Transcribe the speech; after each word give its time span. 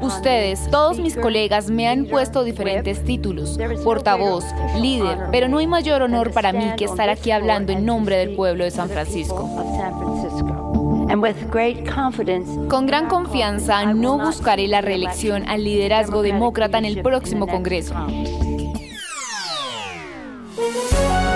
Ustedes, 0.00 0.68
todos 0.70 0.98
mis 0.98 1.16
colegas, 1.16 1.70
me 1.70 1.88
han 1.88 2.06
puesto 2.06 2.44
diferentes 2.44 3.04
títulos, 3.04 3.58
portavoz, 3.84 4.44
líder, 4.80 5.18
pero 5.30 5.48
no 5.48 5.58
hay 5.58 5.66
mayor 5.66 6.02
honor 6.02 6.32
para 6.32 6.52
mí 6.52 6.72
que 6.76 6.84
estar 6.84 7.08
aquí 7.08 7.30
hablando 7.30 7.72
en 7.72 7.84
nombre 7.84 8.16
del 8.16 8.36
pueblo 8.36 8.64
de 8.64 8.70
San 8.70 8.88
Francisco. 8.88 9.48
Con 12.68 12.86
gran 12.86 13.08
confianza, 13.08 13.84
no 13.92 14.18
buscaré 14.18 14.68
la 14.68 14.80
reelección 14.80 15.48
al 15.48 15.64
liderazgo 15.64 16.22
demócrata 16.22 16.78
en 16.78 16.84
el 16.84 17.02
próximo 17.02 17.48
Congreso. 17.48 17.94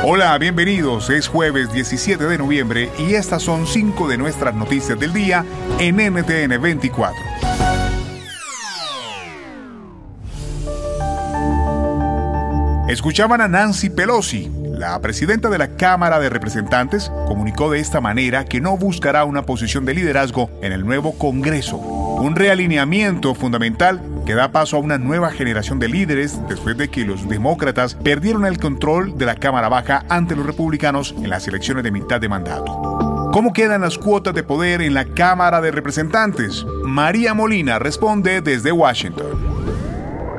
Hola, 0.06 0.36
bienvenidos. 0.36 1.08
Es 1.08 1.28
jueves 1.28 1.72
17 1.72 2.22
de 2.24 2.36
noviembre 2.36 2.90
y 2.98 3.14
estas 3.14 3.42
son 3.42 3.66
cinco 3.66 4.06
de 4.06 4.18
nuestras 4.18 4.54
noticias 4.54 5.00
del 5.00 5.14
día 5.14 5.46
en 5.78 5.96
NTN 5.96 6.60
24. 6.60 7.16
Escuchaban 12.86 13.40
a 13.40 13.48
Nancy 13.48 13.88
Pelosi, 13.88 14.50
la 14.62 15.00
presidenta 15.00 15.48
de 15.48 15.56
la 15.56 15.74
Cámara 15.76 16.20
de 16.20 16.28
Representantes, 16.28 17.10
comunicó 17.26 17.70
de 17.70 17.80
esta 17.80 18.02
manera 18.02 18.44
que 18.44 18.60
no 18.60 18.76
buscará 18.76 19.24
una 19.24 19.46
posición 19.46 19.86
de 19.86 19.94
liderazgo 19.94 20.50
en 20.60 20.72
el 20.72 20.84
nuevo 20.84 21.16
Congreso, 21.16 21.78
un 21.78 22.36
realineamiento 22.36 23.34
fundamental 23.34 24.02
que 24.24 24.34
da 24.34 24.52
paso 24.52 24.76
a 24.76 24.80
una 24.80 24.98
nueva 24.98 25.30
generación 25.30 25.78
de 25.78 25.88
líderes 25.88 26.38
después 26.48 26.76
de 26.76 26.88
que 26.88 27.04
los 27.04 27.28
demócratas 27.28 27.94
perdieron 27.94 28.46
el 28.46 28.58
control 28.58 29.16
de 29.18 29.26
la 29.26 29.34
Cámara 29.34 29.68
Baja 29.68 30.04
ante 30.08 30.36
los 30.36 30.46
republicanos 30.46 31.14
en 31.16 31.30
las 31.30 31.46
elecciones 31.46 31.84
de 31.84 31.90
mitad 31.90 32.20
de 32.20 32.28
mandato. 32.28 33.30
¿Cómo 33.32 33.52
quedan 33.52 33.80
las 33.80 33.98
cuotas 33.98 34.34
de 34.34 34.42
poder 34.42 34.80
en 34.80 34.94
la 34.94 35.04
Cámara 35.04 35.60
de 35.60 35.70
Representantes? 35.70 36.64
María 36.84 37.34
Molina 37.34 37.78
responde 37.78 38.40
desde 38.40 38.72
Washington 38.72 39.54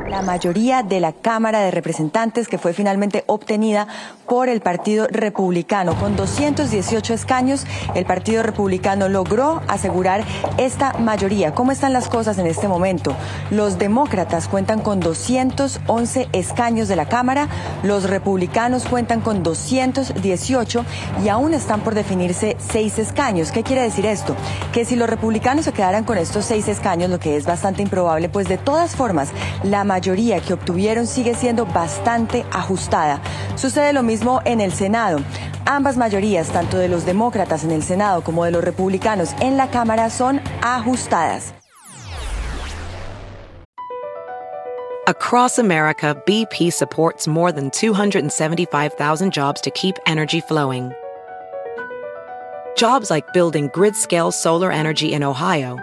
la 0.10 0.22
mayoría 0.22 0.84
de 0.84 1.00
la 1.00 1.12
Cámara 1.12 1.62
de 1.62 1.72
Representantes 1.72 2.48
que 2.48 2.58
fue 2.58 2.74
finalmente 2.74 3.24
obtenida 3.28 3.88
por 4.28 4.50
el 4.50 4.62
Partido 4.62 5.08
Republicano. 5.10 5.96
Con 5.96 6.16
218 6.16 7.14
escaños, 7.14 7.66
el 7.94 8.06
Partido 8.06 8.44
Republicano 8.44 9.10
logró 9.10 9.62
asegurar 9.68 10.24
esta 10.58 10.94
mayoría. 10.94 11.54
¿Cómo 11.54 11.72
están 11.72 11.94
las 11.94 12.08
cosas 12.08 12.38
en 12.38 12.48
este 12.48 12.68
momento? 12.68 13.16
Los 13.52 13.78
demócratas 13.78 14.48
cuentan 14.48 14.82
con 14.82 15.00
211 15.00 16.30
escaños 16.34 16.88
de 16.88 16.96
la 16.96 17.08
Cámara, 17.08 17.48
los 17.84 18.10
republicanos 18.10 18.86
cuentan 18.86 19.22
con 19.22 19.44
218 19.44 20.86
y 21.24 21.30
aún 21.30 21.54
están 21.54 21.82
por 21.82 21.96
definirse 21.96 22.58
seis 22.60 23.00
escaños. 23.00 23.52
¿Qué 23.52 23.64
quiere 23.64 23.82
decir 23.82 24.06
esto? 24.06 24.36
Que 24.72 24.86
si 24.86 24.96
los 24.96 25.10
republicanos 25.10 25.66
se 25.66 25.74
quedaran 25.74 26.04
con 26.04 26.18
estos 26.18 26.46
seis 26.46 26.68
escaños, 26.68 27.10
lo 27.10 27.20
que 27.20 27.36
es 27.38 27.46
bastante 27.46 27.82
improbable, 27.82 28.30
pues 28.30 28.48
de 28.48 28.58
todas 28.58 28.96
formas, 28.96 29.30
la 29.64 29.84
mayoría 29.84 29.95
mayoría 29.96 30.42
que 30.42 30.54
obtuvieron 30.54 31.08
sigue 31.08 31.36
siendo 31.36 31.66
bastante 31.66 32.46
ajustada. 32.52 33.22
Sucede 33.56 33.94
lo 33.94 34.04
mismo 34.04 34.42
en 34.44 34.60
el 34.60 34.74
Senado. 34.74 35.20
Ambas 35.66 35.96
mayorías, 35.96 36.50
tanto 36.50 36.78
de 36.78 36.90
los 36.90 37.06
demócratas 37.06 37.64
en 37.64 37.72
el 37.72 37.82
Senado 37.82 38.22
como 38.22 38.44
de 38.44 38.52
los 38.52 38.62
republicanos 38.62 39.30
en 39.40 39.56
la 39.56 39.70
Cámara, 39.70 40.10
son 40.10 40.42
ajustadas. 40.62 41.54
Across 45.08 45.60
America, 45.60 46.16
BP 46.26 46.74
supports 46.74 47.26
more 47.28 47.54
than 47.54 47.70
275,000 47.70 49.32
jobs 49.32 49.62
to 49.62 49.70
keep 49.70 49.96
energy 50.08 50.42
flowing. 50.42 50.92
Jobs 52.76 53.10
like 53.10 53.32
building 53.32 53.70
grid-scale 53.72 54.32
solar 54.32 54.72
energy 54.72 55.14
in 55.14 55.24
Ohio 55.24 55.78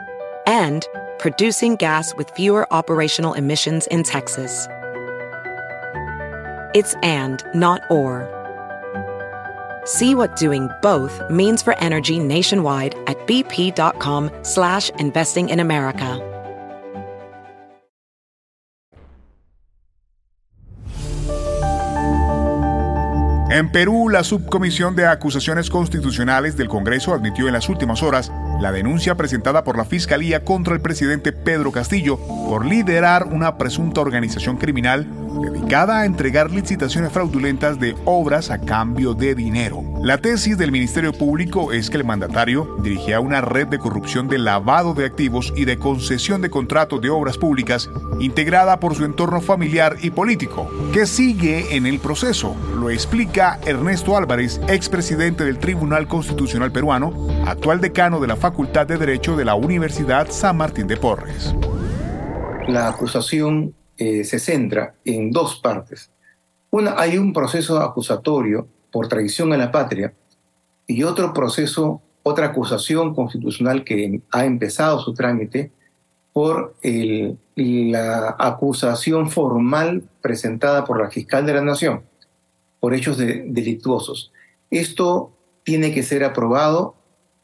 and 0.46 0.86
producing 1.22 1.76
gas 1.76 2.12
with 2.16 2.28
fewer 2.30 2.66
operational 2.72 3.34
emissions 3.34 3.86
in 3.92 4.02
Texas. 4.02 4.66
It's 6.74 6.94
and, 7.04 7.44
not 7.54 7.80
or. 7.88 8.28
See 9.84 10.16
what 10.16 10.34
doing 10.34 10.68
both 10.82 11.22
means 11.30 11.62
for 11.62 11.78
energy 11.78 12.18
nationwide 12.18 12.96
at 13.06 13.16
bp.com 13.28 14.32
slash 14.42 14.90
investing 14.98 15.48
in 15.50 15.60
America. 15.60 16.20
En 23.52 23.70
Perú, 23.70 24.08
la 24.08 24.24
Subcomisión 24.24 24.96
de 24.96 25.06
Acusaciones 25.06 25.68
Constitucionales 25.68 26.56
del 26.56 26.68
Congreso 26.68 27.12
admitió 27.12 27.48
en 27.48 27.52
las 27.52 27.68
últimas 27.68 28.02
horas 28.02 28.32
la 28.62 28.72
denuncia 28.72 29.16
presentada 29.16 29.64
por 29.64 29.76
la 29.76 29.84
Fiscalía 29.84 30.44
contra 30.44 30.74
el 30.74 30.80
presidente 30.80 31.32
Pedro 31.32 31.72
Castillo 31.72 32.16
por 32.48 32.64
liderar 32.64 33.26
una 33.26 33.58
presunta 33.58 34.00
organización 34.00 34.56
criminal 34.56 35.04
dedicada 35.40 36.00
a 36.00 36.04
entregar 36.06 36.50
licitaciones 36.50 37.12
fraudulentas 37.12 37.78
de 37.78 37.96
obras 38.04 38.50
a 38.50 38.58
cambio 38.58 39.14
de 39.14 39.34
dinero. 39.34 39.82
La 40.02 40.18
tesis 40.18 40.58
del 40.58 40.72
Ministerio 40.72 41.12
Público 41.12 41.72
es 41.72 41.90
que 41.90 41.96
el 41.96 42.04
mandatario 42.04 42.76
dirigía 42.82 43.20
una 43.20 43.40
red 43.40 43.68
de 43.68 43.78
corrupción 43.78 44.28
de 44.28 44.38
lavado 44.38 44.94
de 44.94 45.06
activos 45.06 45.52
y 45.56 45.64
de 45.64 45.78
concesión 45.78 46.40
de 46.42 46.50
contratos 46.50 47.00
de 47.00 47.10
obras 47.10 47.38
públicas 47.38 47.88
integrada 48.20 48.78
por 48.80 48.94
su 48.94 49.04
entorno 49.04 49.40
familiar 49.40 49.96
y 50.02 50.10
político, 50.10 50.68
que 50.92 51.06
sigue 51.06 51.76
en 51.76 51.86
el 51.86 51.98
proceso, 51.98 52.54
lo 52.76 52.90
explica 52.90 53.58
Ernesto 53.64 54.16
Álvarez, 54.16 54.60
expresidente 54.68 55.44
del 55.44 55.58
Tribunal 55.58 56.06
Constitucional 56.08 56.72
Peruano, 56.72 57.12
actual 57.46 57.80
decano 57.80 58.20
de 58.20 58.26
la 58.26 58.36
Facultad 58.36 58.86
de 58.86 58.98
Derecho 58.98 59.36
de 59.36 59.44
la 59.44 59.54
Universidad 59.54 60.28
San 60.30 60.56
Martín 60.56 60.86
de 60.86 60.96
Porres. 60.96 61.54
La 62.68 62.88
acusación 62.88 63.74
eh, 64.02 64.24
se 64.24 64.40
centra 64.40 64.96
en 65.04 65.30
dos 65.30 65.60
partes. 65.60 66.10
Una, 66.70 66.98
hay 66.98 67.18
un 67.18 67.32
proceso 67.32 67.78
acusatorio 67.80 68.66
por 68.90 69.06
traición 69.06 69.52
a 69.52 69.56
la 69.56 69.70
patria 69.70 70.12
y 70.88 71.04
otro 71.04 71.32
proceso, 71.32 72.02
otra 72.24 72.46
acusación 72.46 73.14
constitucional 73.14 73.84
que 73.84 74.20
ha 74.32 74.44
empezado 74.44 74.98
su 74.98 75.14
trámite 75.14 75.70
por 76.32 76.74
la 77.54 78.36
acusación 78.40 79.30
formal 79.30 80.02
presentada 80.20 80.84
por 80.84 81.00
la 81.00 81.10
fiscal 81.10 81.46
de 81.46 81.54
la 81.54 81.62
Nación 81.62 82.02
por 82.80 82.94
hechos 82.94 83.18
delictuosos. 83.18 84.32
Esto 84.72 85.30
tiene 85.62 85.94
que 85.94 86.02
ser 86.02 86.24
aprobado 86.24 86.96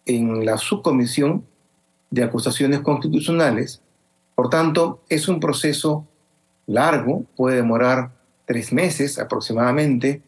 en 0.07 0.45
la 0.45 0.59
subcomisión 0.59 1.45
de 2.11 2.25
acusaciones 2.25 2.81
constitucionales. 2.81 3.81
Por 4.35 4.51
tanto, 4.51 5.05
es 5.09 5.29
un 5.29 5.39
proceso 5.39 6.09
largo, 6.69 7.25
puede 7.37 7.57
demorar 7.57 8.13
tres 8.45 8.73
meses 8.73 9.19
aproximadamente, 9.19 10.23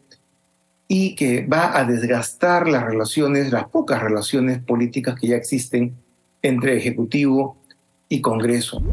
y 0.93 1.15
que 1.15 1.47
va 1.47 1.77
a 1.79 1.85
desgastar 1.85 2.67
las 2.67 2.83
relaciones, 2.83 3.49
las 3.49 3.69
pocas 3.69 4.03
relaciones 4.03 4.59
políticas 4.59 5.17
que 5.17 5.27
ya 5.27 5.37
existen 5.37 5.95
entre 6.41 6.75
Ejecutivo 6.75 7.55
y 8.09 8.19
Congreso. 8.19 8.83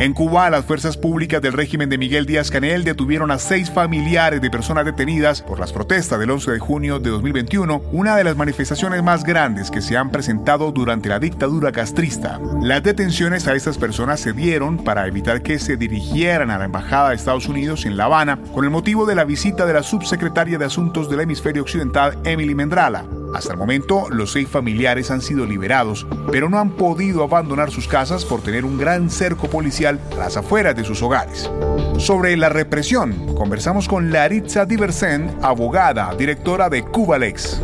En 0.00 0.14
Cuba, 0.14 0.48
las 0.48 0.64
fuerzas 0.64 0.96
públicas 0.96 1.42
del 1.42 1.52
régimen 1.52 1.90
de 1.90 1.98
Miguel 1.98 2.24
Díaz 2.24 2.50
Canel 2.50 2.84
detuvieron 2.84 3.30
a 3.30 3.38
seis 3.38 3.70
familiares 3.70 4.40
de 4.40 4.48
personas 4.48 4.86
detenidas 4.86 5.42
por 5.42 5.60
las 5.60 5.74
protestas 5.74 6.18
del 6.18 6.30
11 6.30 6.52
de 6.52 6.58
junio 6.58 6.98
de 6.98 7.10
2021, 7.10 7.82
una 7.92 8.16
de 8.16 8.24
las 8.24 8.34
manifestaciones 8.34 9.02
más 9.02 9.24
grandes 9.24 9.70
que 9.70 9.82
se 9.82 9.98
han 9.98 10.10
presentado 10.10 10.72
durante 10.72 11.10
la 11.10 11.18
dictadura 11.18 11.70
castrista. 11.70 12.40
Las 12.62 12.82
detenciones 12.82 13.46
a 13.46 13.52
estas 13.52 13.76
personas 13.76 14.20
se 14.20 14.32
dieron 14.32 14.78
para 14.82 15.06
evitar 15.06 15.42
que 15.42 15.58
se 15.58 15.76
dirigieran 15.76 16.50
a 16.50 16.56
la 16.56 16.64
Embajada 16.64 17.10
de 17.10 17.16
Estados 17.16 17.46
Unidos 17.46 17.84
en 17.84 17.98
La 17.98 18.06
Habana 18.06 18.38
con 18.54 18.64
el 18.64 18.70
motivo 18.70 19.04
de 19.04 19.16
la 19.16 19.24
visita 19.24 19.66
de 19.66 19.74
la 19.74 19.82
subsecretaria 19.82 20.56
de 20.56 20.64
Asuntos 20.64 21.10
del 21.10 21.20
Hemisferio 21.20 21.60
Occidental, 21.60 22.16
Emily 22.24 22.54
Mendrala. 22.54 23.19
Hasta 23.34 23.52
el 23.52 23.58
momento, 23.58 24.10
los 24.10 24.32
seis 24.32 24.48
familiares 24.48 25.10
han 25.10 25.20
sido 25.20 25.46
liberados, 25.46 26.06
pero 26.32 26.48
no 26.48 26.58
han 26.58 26.70
podido 26.70 27.22
abandonar 27.22 27.70
sus 27.70 27.86
casas 27.86 28.24
por 28.24 28.42
tener 28.42 28.64
un 28.64 28.76
gran 28.76 29.08
cerco 29.08 29.48
policial 29.48 30.00
a 30.14 30.16
las 30.16 30.36
afueras 30.36 30.74
de 30.74 30.84
sus 30.84 31.00
hogares. 31.02 31.50
Sobre 31.98 32.36
la 32.36 32.48
represión, 32.48 33.34
conversamos 33.36 33.86
con 33.86 34.10
Laritza 34.10 34.66
Diversen, 34.66 35.30
abogada, 35.42 36.12
directora 36.16 36.68
de 36.68 36.82
Cubalex. 36.82 37.62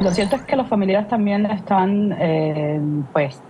Lo 0.00 0.10
cierto 0.10 0.36
es 0.36 0.42
que 0.42 0.56
los 0.56 0.68
familiares 0.68 1.08
también 1.08 1.46
están 1.46 2.14
eh, 2.18 2.80
pues, 3.12 3.40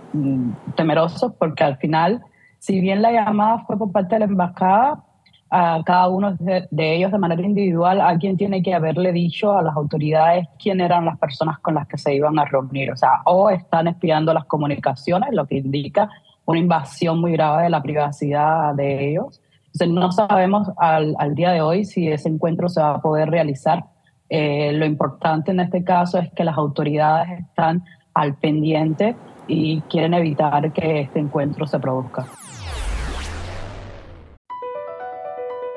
temerosos 0.75 1.33
porque 1.39 1.63
al 1.63 1.77
final, 1.77 2.21
si 2.59 2.79
bien 2.79 3.01
la 3.01 3.11
llamada 3.11 3.63
fue 3.65 3.77
por 3.77 3.91
parte 3.91 4.15
de 4.15 4.19
la 4.19 4.25
embajada, 4.25 5.03
a 5.51 5.81
cada 5.85 6.07
uno 6.09 6.35
de, 6.39 6.67
ellos 6.95 7.11
de 7.11 7.17
manera 7.17 7.41
individual, 7.41 8.01
alguien 8.01 8.37
tiene 8.37 8.61
que 8.61 8.73
haberle 8.73 9.11
dicho 9.11 9.57
a 9.57 9.61
las 9.61 9.75
autoridades 9.75 10.47
quién 10.61 10.79
eran 10.81 11.05
las 11.05 11.17
personas 11.17 11.59
con 11.59 11.73
las 11.75 11.87
que 11.87 11.97
se 11.97 12.13
iban 12.13 12.37
a 12.37 12.45
reunir. 12.45 12.91
O 12.91 12.97
sea, 12.97 13.21
o 13.25 13.49
están 13.49 13.87
espiando 13.87 14.33
las 14.33 14.45
comunicaciones, 14.45 15.29
lo 15.33 15.45
que 15.45 15.57
indica 15.57 16.09
una 16.45 16.59
invasión 16.59 17.19
muy 17.19 17.31
grave 17.33 17.63
de 17.63 17.69
la 17.69 17.81
privacidad 17.81 18.73
de 18.75 19.09
ellos. 19.09 19.41
Entonces, 19.73 19.89
no 19.89 20.11
sabemos 20.11 20.71
al, 20.77 21.15
al 21.19 21.35
día 21.35 21.51
de 21.51 21.61
hoy 21.61 21.85
si 21.85 22.07
ese 22.07 22.29
encuentro 22.29 22.69
se 22.69 22.81
va 22.81 22.95
a 22.95 23.01
poder 23.01 23.29
realizar 23.29 23.83
Eh, 24.31 24.71
lo 24.73 24.85
importante 24.85 25.49
en 25.51 25.59
este 25.59 25.83
caso 25.83 26.19
es 26.19 26.31
que 26.35 26.43
las 26.43 26.55
autoridades 26.55 27.39
están 27.39 27.83
al 28.13 28.35
pendiente 28.35 29.15
y 29.47 29.81
quieren 29.89 30.13
evitar 30.13 30.71
que 30.71 31.01
este 31.01 31.19
encuentro 31.19 31.65
se 31.65 31.79
produzca. 31.79 32.27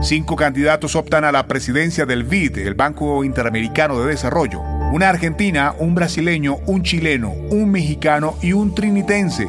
Cinco 0.00 0.36
candidatos 0.36 0.94
optan 0.94 1.24
a 1.24 1.32
la 1.32 1.48
presidencia 1.48 2.06
del 2.06 2.22
BID, 2.22 2.58
el 2.58 2.74
Banco 2.74 3.24
Interamericano 3.24 3.98
de 3.98 4.10
Desarrollo. 4.10 4.60
Una 4.92 5.08
argentina, 5.08 5.74
un 5.76 5.96
brasileño, 5.96 6.58
un 6.66 6.84
chileno, 6.84 7.32
un 7.50 7.68
mexicano 7.68 8.36
y 8.40 8.52
un 8.52 8.76
trinitense. 8.76 9.48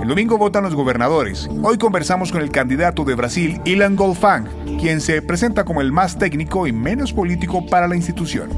El 0.00 0.08
domingo 0.08 0.38
votan 0.38 0.64
los 0.64 0.74
gobernadores. 0.74 1.50
Hoy 1.62 1.76
conversamos 1.76 2.32
con 2.32 2.40
el 2.40 2.50
candidato 2.50 3.04
de 3.04 3.14
Brasil, 3.14 3.60
Ilan 3.66 3.94
Golfang, 3.94 4.48
quien 4.80 5.02
se 5.02 5.20
presenta 5.20 5.64
como 5.64 5.82
el 5.82 5.92
más 5.92 6.18
técnico 6.18 6.66
y 6.66 6.72
menos 6.72 7.12
político 7.12 7.66
para 7.66 7.86
la 7.86 7.94
institución. 7.94 8.48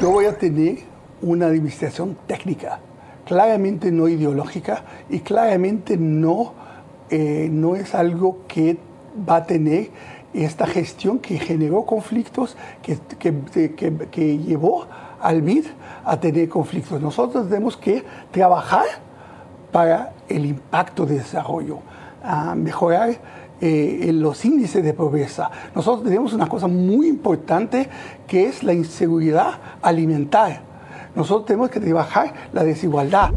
Yo 0.00 0.10
voy 0.12 0.26
a 0.26 0.38
tener 0.38 0.78
una 1.20 1.46
administración 1.46 2.16
técnica, 2.28 2.78
claramente 3.26 3.90
no 3.90 4.06
ideológica 4.06 4.84
y 5.10 5.18
claramente 5.18 5.96
no, 5.96 6.54
eh, 7.10 7.48
no 7.50 7.74
es 7.74 7.92
algo 7.96 8.46
que 8.46 8.78
va 9.28 9.36
a 9.36 9.46
tener 9.46 9.90
esta 10.34 10.66
gestión 10.66 11.18
que 11.18 11.38
generó 11.38 11.84
conflictos, 11.84 12.56
que, 12.82 12.98
que, 13.18 13.74
que, 13.76 14.08
que 14.10 14.38
llevó 14.38 14.86
al 15.20 15.42
BID 15.42 15.66
a 16.04 16.18
tener 16.18 16.48
conflictos. 16.48 17.00
Nosotros 17.00 17.48
tenemos 17.48 17.76
que 17.76 18.04
trabajar 18.30 18.86
para 19.70 20.12
el 20.28 20.44
impacto 20.44 21.06
de 21.06 21.16
desarrollo, 21.16 21.78
mejorar 22.56 23.16
eh, 23.60 24.10
los 24.12 24.44
índices 24.44 24.84
de 24.84 24.92
pobreza. 24.92 25.50
Nosotros 25.74 26.04
tenemos 26.04 26.32
una 26.32 26.48
cosa 26.48 26.66
muy 26.66 27.08
importante 27.08 27.88
que 28.26 28.46
es 28.46 28.62
la 28.62 28.72
inseguridad 28.72 29.52
alimentaria. 29.80 30.62
Nosotros 31.14 31.46
tenemos 31.46 31.70
que 31.70 31.80
trabajar 31.80 32.32
la 32.52 32.64
desigualdad. 32.64 33.30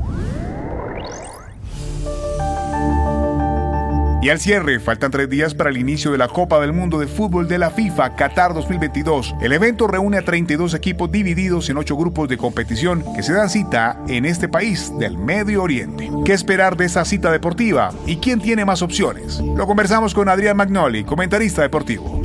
Y 4.25 4.29
al 4.31 4.39
cierre, 4.39 4.79
faltan 4.79 5.11
tres 5.11 5.29
días 5.29 5.53
para 5.53 5.69
el 5.69 5.77
inicio 5.77 6.11
de 6.11 6.17
la 6.17 6.27
Copa 6.27 6.59
del 6.59 6.73
Mundo 6.73 6.97
de 6.97 7.05
Fútbol 7.05 7.47
de 7.47 7.59
la 7.59 7.69
FIFA 7.69 8.15
Qatar 8.15 8.55
2022. 8.55 9.35
El 9.39 9.53
evento 9.53 9.85
reúne 9.85 10.17
a 10.17 10.23
32 10.23 10.73
equipos 10.73 11.11
divididos 11.11 11.69
en 11.69 11.77
ocho 11.77 11.95
grupos 11.95 12.27
de 12.27 12.35
competición 12.35 13.03
que 13.15 13.21
se 13.21 13.33
dan 13.33 13.51
cita 13.51 14.03
en 14.07 14.25
este 14.25 14.49
país 14.49 14.91
del 14.97 15.15
Medio 15.15 15.61
Oriente. 15.61 16.09
¿Qué 16.25 16.33
esperar 16.33 16.75
de 16.75 16.85
esa 16.85 17.05
cita 17.05 17.31
deportiva? 17.31 17.91
¿Y 18.07 18.15
quién 18.15 18.41
tiene 18.41 18.65
más 18.65 18.81
opciones? 18.81 19.39
Lo 19.41 19.67
conversamos 19.67 20.15
con 20.15 20.27
Adrián 20.27 20.57
Magnoli, 20.57 21.03
comentarista 21.03 21.61
deportivo. 21.61 22.19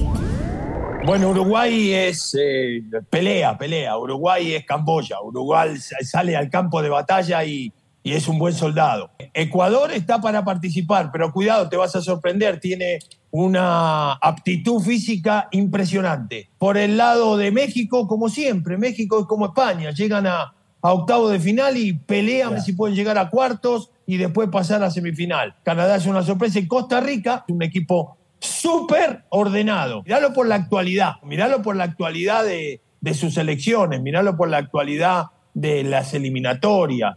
Bueno, 1.05 1.29
Uruguay 1.29 1.93
es 1.93 2.35
eh, 2.41 2.83
pelea, 3.11 3.59
pelea. 3.59 3.99
Uruguay 3.99 4.55
es 4.55 4.65
Camboya. 4.65 5.21
Uruguay 5.23 5.77
sale 5.77 6.35
al 6.35 6.49
campo 6.49 6.81
de 6.81 6.89
batalla 6.89 7.45
y 7.45 7.71
y 8.03 8.13
es 8.13 8.29
un 8.29 8.39
buen 8.39 8.55
soldado. 8.55 9.11
Ecuador 9.35 9.93
está 9.93 10.21
para 10.21 10.45
participar, 10.45 11.11
pero 11.13 11.33
cuidado, 11.33 11.69
te 11.69 11.77
vas 11.77 11.95
a 11.97 12.01
sorprender, 12.01 12.61
tiene 12.61 12.99
una 13.31 14.13
aptitud 14.15 14.81
física 14.81 15.49
impresionante. 15.53 16.51
Por 16.59 16.77
el 16.77 16.97
lado 16.97 17.37
de 17.37 17.51
México, 17.51 18.09
como 18.09 18.29
siempre, 18.29 18.79
México 18.79 19.21
es 19.21 19.27
como 19.27 19.47
España, 19.47 19.91
llegan 19.91 20.27
a, 20.27 20.55
a 20.83 20.93
octavo 20.93 21.29
de 21.29 21.39
final 21.39 21.77
y 21.77 21.93
pelean 21.93 22.61
si 22.63 22.73
pueden 22.73 22.97
llegar 22.97 23.19
a 23.19 23.29
cuartos 23.29 23.91
y 24.07 24.17
después 24.17 24.49
pasar 24.49 24.83
a 24.83 24.91
semifinal. 24.91 25.55
Canadá 25.63 25.97
es 25.97 26.07
una 26.07 26.23
sorpresa 26.23 26.59
y 26.59 26.67
Costa 26.67 27.01
Rica 27.01 27.45
es 27.47 27.55
un 27.55 27.63
equipo 27.63 28.17
súper 28.41 29.25
ordenado. 29.29 30.03
Míralo 30.03 30.33
por 30.33 30.49
la 30.49 30.55
actualidad, 30.57 31.17
míralo 31.23 31.63
por 31.63 31.77
la 31.77 31.85
actualidad 31.85 32.45
de, 32.45 32.81
de 33.01 33.15
sus 33.15 33.37
elecciones, 33.37 34.01
míralo 34.01 34.37
por 34.37 34.49
la 34.49 34.57
actualidad 34.57 35.27
de 35.53 35.85
las 35.85 36.15
eliminatorias 36.15 37.17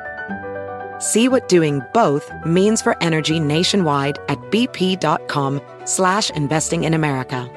See 1.01 1.27
what 1.27 1.49
doing 1.49 1.81
both 1.93 2.31
means 2.45 2.79
for 2.79 2.95
energy 3.01 3.39
nationwide 3.39 4.19
at 4.29 4.37
bp.com 4.51 5.59
slash 5.85 6.29
investing 6.29 6.83
in 6.83 6.93
America. 6.93 7.49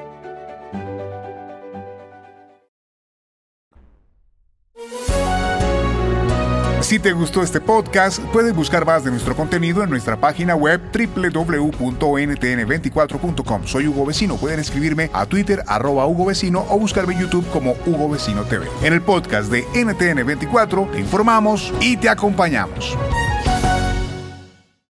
Si 6.81 6.99
te 6.99 7.13
gustó 7.13 7.41
este 7.41 7.61
podcast, 7.61 8.19
puedes 8.31 8.53
buscar 8.53 8.85
más 8.85 9.03
de 9.03 9.09
nuestro 9.09 9.35
contenido 9.35 9.83
en 9.83 9.89
nuestra 9.89 10.17
página 10.17 10.55
web 10.55 10.79
www.ntn24.com. 10.93 13.65
Soy 13.65 13.87
Hugo 13.87 14.05
Vecino. 14.05 14.37
Pueden 14.37 14.59
escribirme 14.59 15.09
a 15.11 15.25
Twitter, 15.25 15.63
arroba 15.65 16.05
Hugo 16.05 16.25
Vecino, 16.25 16.63
o 16.69 16.77
buscarme 16.77 17.15
en 17.15 17.21
YouTube 17.21 17.49
como 17.49 17.71
Hugo 17.87 18.07
Vecino 18.09 18.43
TV. 18.43 18.67
En 18.83 18.93
el 18.93 19.01
podcast 19.01 19.51
de 19.51 19.65
NTN24 19.69 20.91
te 20.91 20.99
informamos 20.99 21.73
y 21.81 21.97
te 21.97 22.07
acompañamos. 22.07 22.95